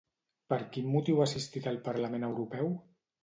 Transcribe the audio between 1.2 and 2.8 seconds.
assistit al Parlament Europeu?